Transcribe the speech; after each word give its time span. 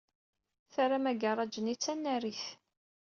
Terram 0.73 1.05
agaṛaj-nni 1.11 1.75
d 1.77 1.81
tanarit. 1.83 2.43